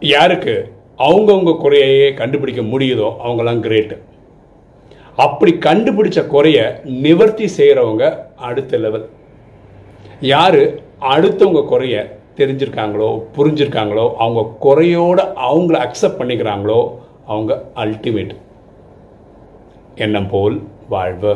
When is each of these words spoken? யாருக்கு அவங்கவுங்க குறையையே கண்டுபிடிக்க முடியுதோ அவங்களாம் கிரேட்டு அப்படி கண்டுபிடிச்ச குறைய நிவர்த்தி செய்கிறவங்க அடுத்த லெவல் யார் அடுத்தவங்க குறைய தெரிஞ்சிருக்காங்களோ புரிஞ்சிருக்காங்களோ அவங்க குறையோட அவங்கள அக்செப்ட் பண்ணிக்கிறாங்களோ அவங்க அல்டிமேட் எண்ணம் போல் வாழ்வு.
யாருக்கு 0.00 0.72
அவங்கவுங்க 0.98 1.52
குறையையே 1.58 2.14
கண்டுபிடிக்க 2.14 2.62
முடியுதோ 2.62 3.08
அவங்களாம் 3.24 3.64
கிரேட்டு 3.66 3.96
அப்படி 5.16 5.52
கண்டுபிடிச்ச 5.52 6.26
குறைய 6.26 6.82
நிவர்த்தி 6.84 7.46
செய்கிறவங்க 7.56 8.04
அடுத்த 8.36 8.78
லெவல் 8.78 9.06
யார் 10.20 10.62
அடுத்தவங்க 11.14 11.66
குறைய 11.66 11.96
தெரிஞ்சிருக்காங்களோ 12.36 13.22
புரிஞ்சிருக்காங்களோ 13.36 14.06
அவங்க 14.16 14.42
குறையோட 14.60 15.20
அவங்கள 15.48 15.76
அக்செப்ட் 15.86 16.20
பண்ணிக்கிறாங்களோ 16.20 16.80
அவங்க 17.26 17.64
அல்டிமேட் 17.74 18.34
எண்ணம் 19.94 20.30
போல் 20.30 20.62
வாழ்வு. 20.88 21.32